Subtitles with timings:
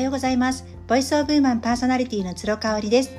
[0.00, 0.64] はようございます。
[0.88, 3.10] ボイスオブウーマンパーソナリティの鶴香織です。
[3.10, 3.16] フ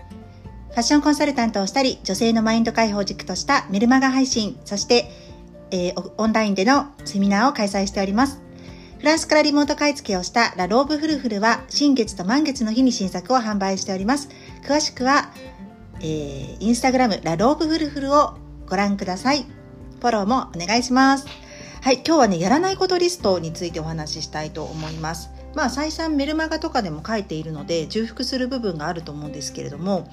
[0.73, 5.11] ァッションコンサルタントをしたり女性のマインド解放を軸としたメルマガ配信そして、
[5.69, 8.41] えー、オンラインでのセミナーを開催しております。
[8.97, 14.29] フランスからリモート買い付けをしたラローブフルフルは新月と満月の日に新作を販売しております。
[14.63, 15.31] 詳しくは、
[15.99, 19.43] えー、インスタグラムラローブフルフルをご覧ください。
[19.43, 21.27] フォローもお願いします。
[21.83, 25.29] はい、今日はね、やらないことリストについてお話ししたいと思います。
[25.55, 30.07] まあ、再三メルマガとかでも書いているので、重複する部分があると思うんですけれども、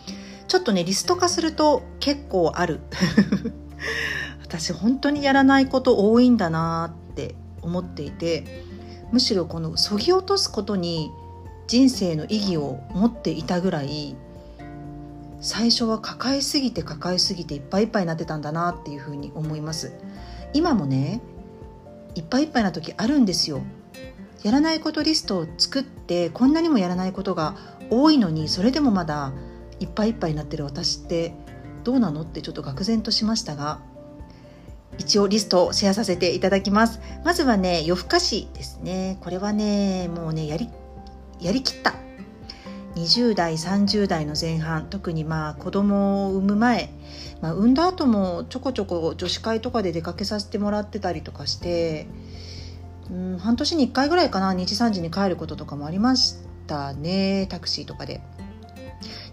[0.49, 2.81] ちょっとね、リスト化すると結構ある。
[4.43, 8.65] 私、本当にやらないこと多いんだなって思っていて、
[9.13, 11.11] むしろこのそぎ落とすことに
[11.67, 14.17] 人生の意義を持っていたぐらい、
[15.41, 19.93] 最初は抱えすぎて抱えすぎていっぱいいっぱいになってたんだなっていうふうに思います。
[20.53, 21.21] 今もね
[22.15, 23.63] いっぱいいっぱいな時あるんですよ
[24.43, 27.57] やらないことリストを作ってこんなにもやらないことが
[27.91, 29.33] 多いのにそれでもまだ
[29.81, 31.35] いっぱいいっぱいになってる私って
[31.85, 33.81] どうなのってちょっと愕然としましたが
[34.99, 37.01] 一応リストをシェアさせていただきます。
[37.25, 39.17] まずはね夜更かしですね。
[39.21, 40.69] これはねもうねやり
[41.41, 41.95] やりきった。
[42.97, 44.91] 20代30代の前半。
[44.91, 46.91] 特にまあ子供を産む前。
[47.41, 52.09] まあ、産んだ後もちょこちょこ女子会とかで出かけさせてもらってたりとかして、
[53.11, 58.21] うん、半年に1回ぐらいかな2時3時に帰ることとかもありましたねタクシーとかで。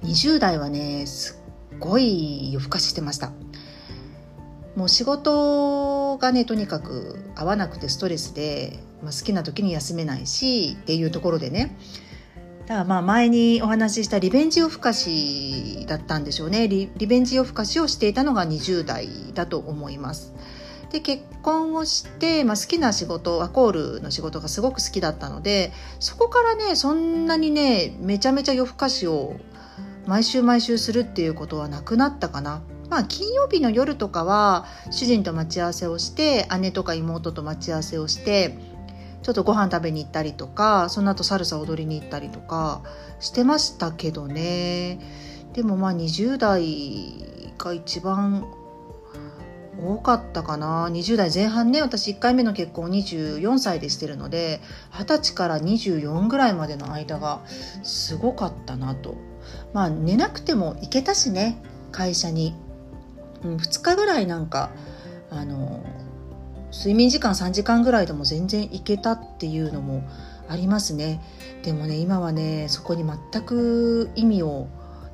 [0.04, 1.42] 20代はねす
[1.76, 3.32] っごい夜更かししてました。
[4.76, 11.78] もう仕事がねとにかく合わなくてストレスで、まあ、好きな時に休めないしっていうところでね。
[12.66, 16.68] だからまあ前にお話ししたリベンジ夜更かしだったんでしょうね。
[16.68, 20.34] リベンジ夜更かしをしていたのが20代だと思います。
[20.96, 29.36] で結婚をして、まあ、好きな仕事ワコールの仕事がすごく好きだったのでそこからねそんなにねめちゃめちゃ夜更かしを
[30.08, 32.62] 毎週毎週するっていうことはなくなったかな。
[32.90, 38.56] まあ金曜日の夜とかは主人と待ち合わせをして姉とか妹と待ち合わせをして
[39.24, 42.84] ちょっとご飯食べに行ったりとかその後サルサ踊りに行ったりとか
[43.20, 45.00] してましたけどね。
[45.54, 48.46] でもまあ20代が一番
[49.82, 50.88] 多かったかな。
[50.90, 51.82] 20代前半ね。
[51.82, 57.42] 私1回目の結婚24歳でしてるので20歳から24ぐらいまでの間が
[57.84, 59.16] すごかったなと。
[59.74, 61.62] まあ寝なくても行けたしね。
[61.92, 62.54] 会社に、
[63.44, 64.70] うん、2日ぐらいなんか
[65.30, 65.82] あの
[66.74, 70.04] 睡眠時間3時間ぐらいでも全然いけたっていうのも
[70.50, 71.22] ありますね。
[71.64, 74.68] でもね今はねそこに全く意味を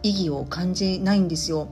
[0.03, 1.67] 意義を感じないんですよ。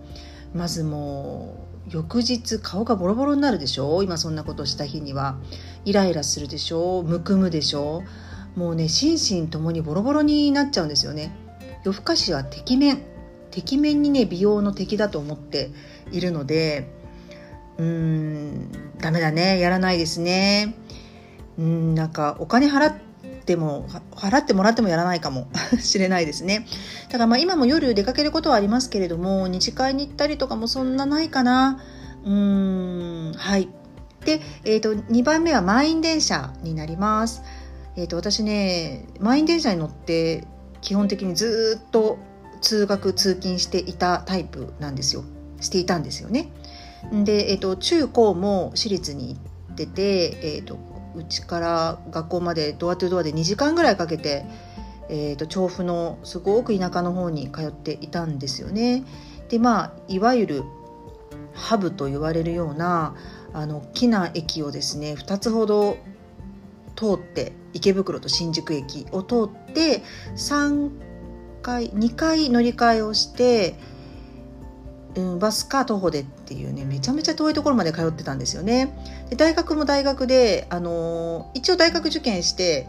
[0.53, 4.03] まずもう翌日顔がボロボロになるでしょ？
[4.03, 5.37] 今そんなことした日には。
[5.85, 7.03] イライラするでしょ？
[7.03, 8.03] むくむでしょ？
[8.55, 11.35] もうね心身ともにボロボロになっちゃうんですよね。
[11.83, 13.01] 夜更かしはてきめん。
[13.51, 15.71] てきめんにね美容の敵だと思って
[16.11, 16.91] いるので
[17.77, 19.59] うーんダメだね。
[19.59, 20.75] やらないですね。
[21.57, 23.08] うんなんかお金払って
[23.55, 25.47] も払ってもらってもやらないかも。
[25.81, 26.65] しれないですね。
[27.07, 31.81] だからまあ今も夜出かけることはありますけれども二次会に行ったりとかもそんなないかな。
[32.25, 33.33] うーん。
[33.33, 33.69] はい。
[34.25, 37.41] で、えーと、2番目は満員電車になります。
[37.95, 40.45] えーと、と私ね満員電車に乗って
[40.81, 42.17] 基本的にずっと
[42.61, 45.23] 通学通勤していたタイプなんですよ。
[45.61, 46.51] していたんですよね。
[47.11, 50.77] で、えーと、中高も私立に行ってて、えーと、
[51.15, 54.45] うちから学校までドアトゥドアで2時間ぐらいかけて、
[55.09, 59.03] えーと、調布のすごく田舎の方に通っていたんですよね。
[59.49, 60.63] でまあいわゆる
[61.53, 63.15] ハブと言われるような
[63.53, 65.97] あの大きな駅をですね2つほど
[66.95, 70.03] 通って池袋と新宿駅を通って
[70.35, 70.91] 3
[71.61, 73.75] 回2回乗り換えをして
[75.15, 78.95] うん、バスか徒歩でっていうねめちゃめちゃ遠いところまで通ってたんですよね。
[79.29, 82.87] で大学も大学で、あの一応大学受験して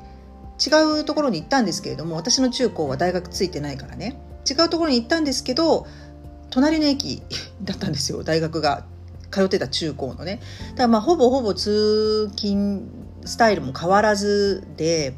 [0.64, 5.86] 違うところに行ったんですけれども私の中高は大学ついてないからね違うところに行ったんですけど
[6.50, 7.22] 隣の駅
[7.62, 8.84] だったんですよ大学が
[9.30, 10.40] 通ってた中高のね。
[10.72, 12.82] だからまあほぼほぼ通勤
[13.24, 15.14] スタイルも変わらずで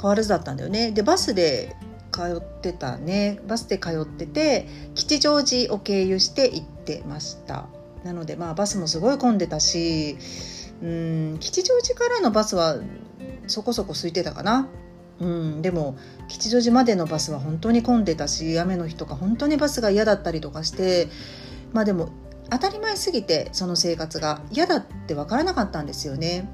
[0.00, 0.90] 変わらずだったんだよね。
[0.90, 1.76] でバスで
[2.12, 3.40] 通ってたね。
[3.48, 7.66] バスで通ってて吉祥寺を経由して行ってました。
[8.04, 10.16] なのでまあバスもすごい混んでたし
[10.82, 12.76] うん吉祥寺からのバスは
[13.46, 14.68] そこそこ空いてたかな。
[15.20, 15.96] うん、でも
[16.28, 21.08] 吉祥寺までのバスは本当に混んでたし雨の日とか本当にバスが嫌だったりとかして
[21.72, 22.08] まあでも
[22.50, 26.48] 当たり前すぎてその生活が嫌だって分からなかったんですよね。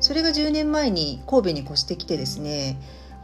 [0.00, 2.80] それが10年前に神戸に越してきてですね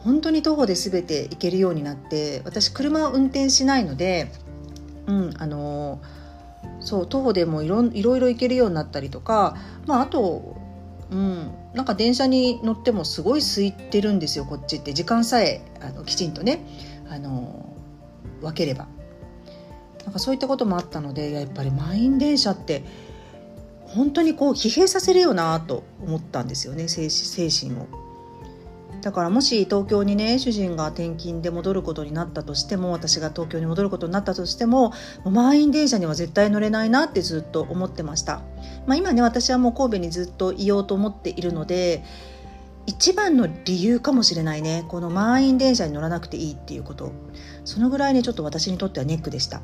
[0.07, 4.31] 本当に徒歩で全て行けるようになって私車を運転しないので、
[5.09, 6.01] うんあの
[6.81, 9.57] そう徒歩でもいろいろ行けるようになったりとか、
[9.87, 10.57] まあ、あと、
[11.11, 16.65] うん、なんか電車に乗ってもすごい空いてるんですよこっちって時間さえあのきちんとね、
[17.11, 17.75] あの
[18.41, 18.87] 分ければ。
[20.05, 22.85] なんかそういったこともあったのでやっぱり満員電車って
[23.83, 27.09] 本当にこう疲弊させるよなと思ったんですよね精
[27.49, 28.06] 神を。
[29.07, 34.93] だからもし東京にね主人が転勤で戻ることになったとしても私が東京に戻ることになったとしても
[35.25, 38.43] 満員電車には絶対乗れないなってずっと思ってました、
[38.85, 42.03] まあ、今ね私はもう神戸にずっといようと思っているので
[42.87, 47.13] 一番の理由かもしれないねこの満員電車に乗らなくていいっていうこと。
[47.65, 49.61] そのぐらいねちょっと私にとってはネックでした。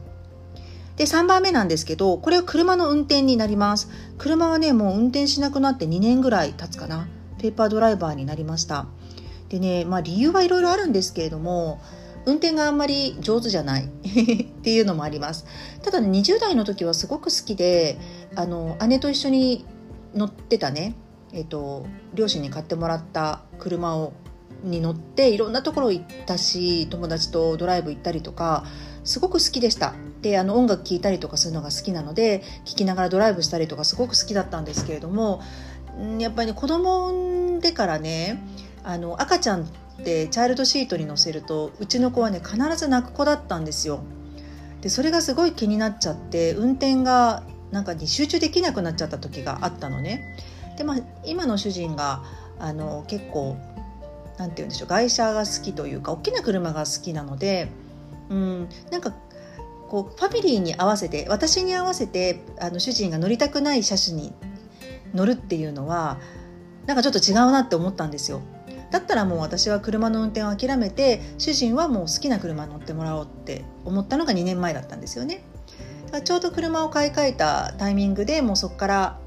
[0.96, 3.88] で3番目なんですけどこれは車の運転になります。
[4.18, 7.08] 車はねもう運転しなくなって2年ぐらい経つかな。
[7.42, 8.86] ペーパードライバーになりました。
[9.52, 11.78] でねまあ理由はいろいろあるんですけれども
[12.24, 15.44] 運転があんまり上手じゃない っていうのもあります。
[15.82, 17.98] ただね20代の時はすごく好きで
[18.34, 19.66] あの姉と一緒に
[20.14, 20.94] 乗ってたね
[21.32, 24.12] えっ、と両親に買ってもらった車を
[24.62, 28.64] に乗っていろんなところ行ったし友達とドライブ行ったりとか
[29.02, 29.94] すごく好きでした。
[30.22, 35.42] であの音楽聴いたりとかするのが好きなので聴きながらドライブしたりとかすごく好きだったんですけれども
[36.20, 38.40] やっぱりね子供産んでからね
[38.84, 39.66] あの赤ちゃんっ
[40.04, 44.02] てチャイルドシートに乗せるとうちの子はね必ず泣く子だったんですよ。
[44.80, 50.36] でそれがすごい気になっちゃって運転がなんかに集中できなくなっちゃった時があったのね。
[50.76, 52.22] でまあ今の主人が
[52.58, 53.56] あの結構
[54.38, 57.68] なんて言うんでしょう外車が好きというか大きな車が好きなので
[58.30, 59.14] うんなんか
[59.88, 64.32] こうファミリーに合わせて私に合わせてあの主人が乗りたくない車種に
[65.14, 66.18] 乗るっていうのは
[66.86, 68.40] なんかちょっと違うなって思ったんですよ。
[68.92, 75.42] だったらもう私は車の運転を諦めて主人はもう好きな車に乗ってもらおうって思ったのが2年前だったんですよね。
[76.24, 79.18] ちょうど車を買い替えたタイミングでもうそこから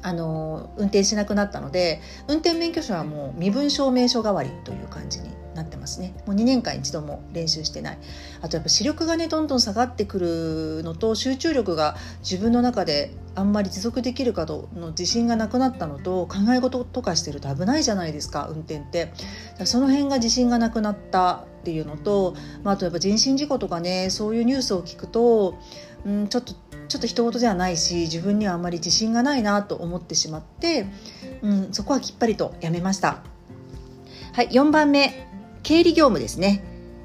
[0.00, 6.14] あの運転しなくなったので運転免許証はもう身分証明書代わりという感じになってますね。
[6.26, 7.98] もう2年間一度も練習してない。
[8.40, 10.18] あとやっぱ視力がねどんどん下がってく
[10.78, 19.12] るのと集中力が自分の中であんまり持続できるかの自信がなくなったのと考え事とかしてると危ないじゃないですか運転って。
[19.64, 25.58] その辺が自信がなくなったっていうのと、まあ、あとやっぱ人身事故とかねそういうニュースを聞くと、
[26.06, 26.54] うん、ちょっと
[26.88, 30.86] ちょっと人事ではないし自分にはあんまり自信がないなと思ってしまって、
[31.42, 33.22] うん、そこはきっぱりとやめました。
[34.32, 35.27] はい、4番目。
[35.68, 36.64] 経理業務ですね。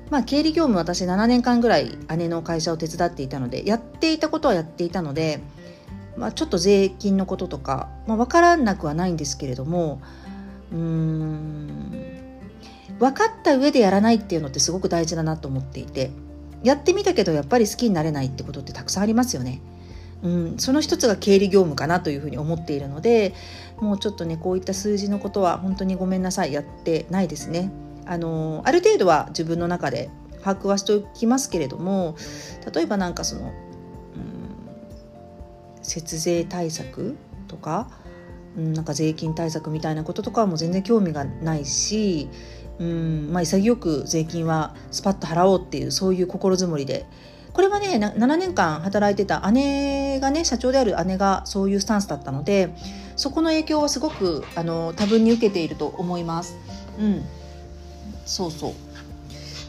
[0.09, 5.41] まあ、経理業務私7年間ぐらい姉の会社を手伝っていたのでやっていたことはやっていたので、
[6.15, 10.01] まあ、ちょっと税金のこととか、まあ、分からなくはないんですけれども
[10.71, 11.91] うーん
[12.99, 16.11] 分かった上でやらないっていうのってすごく大事だなと思っていて
[16.63, 19.59] やってみたけどやっぱり好きになれないってことってたくさんありますよね。
[20.21, 23.33] うん、その一つが経理業務かなというふうに思っているので
[23.81, 27.69] もうちょっとねこういった数字のことは本当にごめんなさいやってないですね。
[28.05, 30.09] あのある程度は自分の中で
[30.43, 32.15] 把握はしておきますけれども
[32.73, 33.53] 例えばなんかその、うん、
[35.81, 37.15] 節税対策
[37.47, 37.87] とか、
[38.57, 42.29] うん、なんか税金対策みたいなこととかはもう全然興味がないし、
[42.79, 47.05] うんまあ、潔く税金はスパッと払おうっていうそういう心づもりで
[47.53, 52.73] これはね7年間働いてた姉がね社長である姉がそういうスタンスだったので
[53.15, 56.57] そこの影響はすごくあの多分に受けていると思います。
[56.99, 57.23] うん
[58.25, 58.73] そうそう。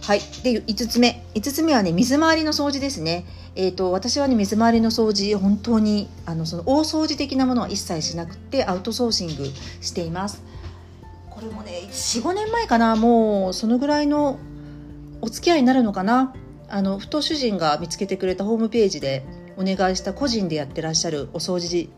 [0.03, 0.21] はい。
[0.43, 1.23] で5つ目。
[1.35, 3.25] 5つ目はね水回りの掃除ですね。
[3.57, 9.49] えーと、私はね水回りの掃除本当にあのその大掃除的なものは一切しなくてアウトソーシング
[9.81, 10.43] しています。
[11.31, 12.97] これもね45年前かな。
[12.97, 14.39] もうそのぐらいの
[15.21, 16.35] お付き合いになるのかな。
[16.69, 19.25] あのふと主人が見つけてくれたホームページで
[19.57, 21.89] お願いした個人でやってらっしゃるお掃除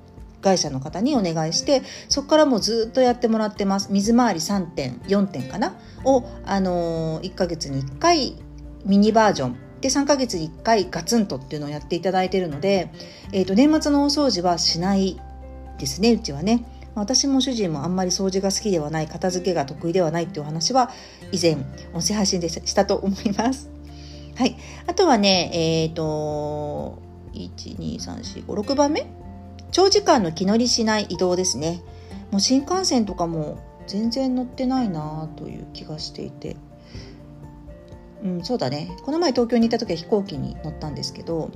[0.43, 3.89] 会社の方にお願いしてそこからもうずっとやってもらってます。
[3.91, 5.75] 水回り3点4点かな？
[6.05, 8.37] を、あのー、1ヶ月に1回
[8.85, 9.57] ミニバージョン。
[9.81, 12.91] で3ヶ月に1回ガツンとっていうのをやっていただいているので、
[13.33, 15.21] えー、と年末の大掃除はしない
[15.79, 16.65] ですねうちはね。
[16.95, 20.91] 私も主人もあんまり掃除が好きではない片付けが得意ではないっていうお話は
[21.31, 21.57] 以前
[21.93, 23.71] 音声配信でしたと思います。
[24.35, 27.03] はい、あとはねえっ、ー、と
[27.35, 29.07] 12345 6番目
[29.77, 31.83] 長時間の気乗りしない移動ですね。
[32.31, 36.57] もう新幹線とかも全然乗ってないなという気がしていて。
[38.25, 38.97] うんそうだね。
[39.03, 41.51] この前東京に行った時は飛行機に乗ったんですけど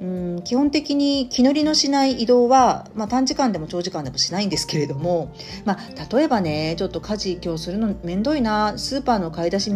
[0.00, 9.72] うん基本的に気乗りのしない移動は、まあ、短時間でも長時間でもしないんですけれども、まあ、例えばねちょっと家事今日するの面倒いなスーパーの買い出し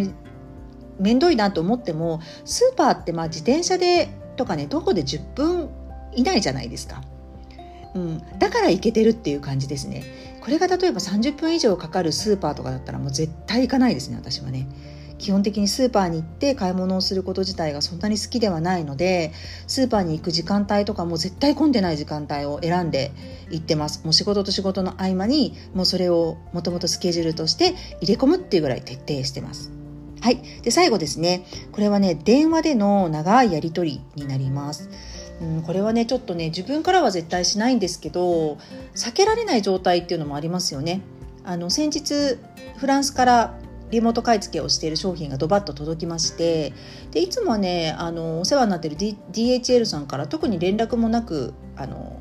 [1.01, 5.71] 面倒いなと思ってもスーパーってまあ自転車でとかね徒歩で10分
[6.15, 7.03] 以内じゃないですか。
[7.95, 10.05] うん、だから行けてるっていう感じですね。
[10.41, 14.69] これが例えば30分以上かかるスーパーとかだったらもう絶対行かないですね私はね。
[15.19, 19.33] 基本的にスーパーに行って買い物をすること自体がそんなに好きではないので
[19.67, 23.13] スーパーに行く時間帯とかも絶対混んでない時間帯を選んで
[23.51, 29.71] 行ってますもう仕事と仕事の合間にもうそれをもともとスケジュールとして入れ込むっていうぐらい徹底してます
[30.23, 30.43] はい。
[30.63, 31.47] で、最後ですね。
[31.73, 34.91] これはね、電話での長いやり取りになります。
[35.41, 38.59] うん、これはね、ちょっとね、自分からは絶対しないんですけど、
[38.95, 41.01] 避けられない状態っていうのもありますよね。
[41.45, 42.39] あの、先日、
[42.77, 43.59] フランスから
[43.91, 46.73] リモート買い付けをしている商品がドバッと届きまして
[47.11, 52.21] でいつもはねあのお世話になっている、D、DHL さんから特に連絡もなくあの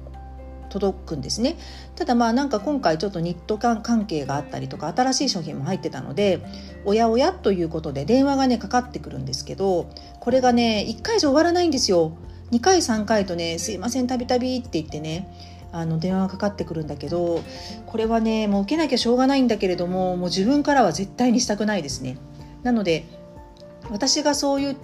[0.69, 1.57] 届くんですね
[1.95, 6.41] ただまあなんか今回ちょっとニット関係があったりとか新しい商品も入ってたので
[6.85, 12.13] おやおやということで電話がねかかってくるんですけどこれがね1回じゃ終わらないんですよ
[12.51, 15.27] 2回3回とね「すいませんたびたび」って言ってね
[15.71, 17.43] あの電話がかかってくるんだけど
[17.85, 22.17] これはねもう受けなきゃしょうがないんだけれどももう自分からは絶対にしたくないですね。
[22.63, 23.05] なので
[23.89, 24.77] 私がそういう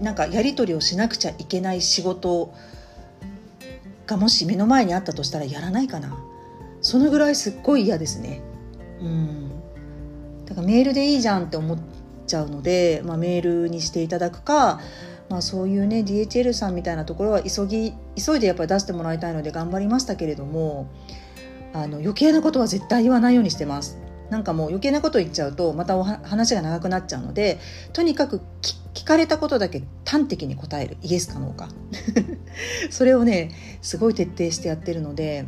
[0.00, 2.52] なんかやり取りをしなくちゃいけない仕事
[4.06, 6.16] がもし目の前にあったとしたらやらないかな。
[6.80, 8.40] そのぐらいすっごい嫌ですね。
[9.00, 9.50] うん。
[10.46, 11.78] だからメールでいいじゃんって思っ
[12.26, 14.80] ちゃうので、まあ、メールにしていただくか
[15.32, 20.90] まあ、そういうね DHL さんみたいなところは急ぎ急いでやっぱり出してもらいたいので頑張りましたけれども
[21.72, 23.98] あの余計なことは絶対言わないようにしてます。
[24.28, 27.58] なんかもう余計なこと言っちゃうとまた話が長くなっちゃうので
[27.92, 28.40] とにかく
[28.94, 31.68] 聞かれたことだけ端的に答えるイエスかノーか
[32.90, 33.50] それをね
[33.82, 35.44] すごい徹底してやってるので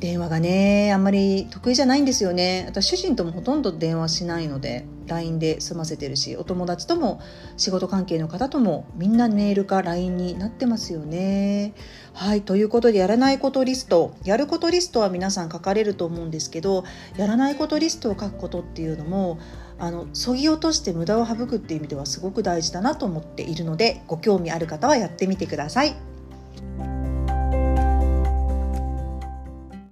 [0.00, 7.20] 電話がねあんまり得意じゃないんですよね私主人ともほとんど電話しないので LINE で済ませてるしお友達とも
[7.58, 11.74] 仕事関係の方ともみんなメールか LINE になってますよね
[12.14, 16.84] はいということでやらないことリストやることリストは皆さん書かれると思うんですけど
[17.18, 19.38] やらないことリストを書くことっていうのも
[19.78, 25.94] あのそぎ落として無駄を省くっていう意味ではすごく大事だなと思っているのでご興味ある方はやってみてください。